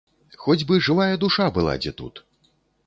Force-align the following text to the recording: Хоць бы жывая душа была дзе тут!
Хоць 0.45 0.65
бы 0.71 0.79
жывая 0.87 1.11
душа 1.25 1.45
была 1.59 1.79
дзе 1.85 1.91
тут! 2.03 2.25